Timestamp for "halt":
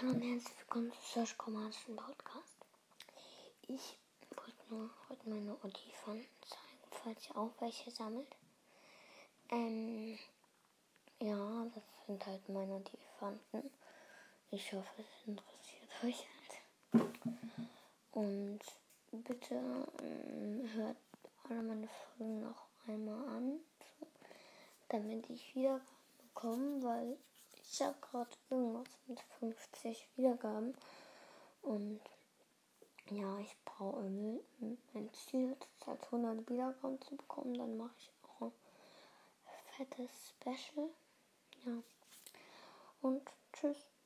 12.24-12.48, 16.92-17.08, 35.86-36.02